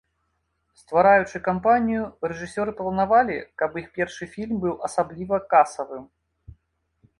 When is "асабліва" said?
4.91-5.35